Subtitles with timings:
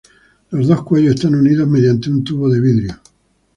[0.49, 2.99] Los dos cuellos están unidos mediante un tubo de vidrio.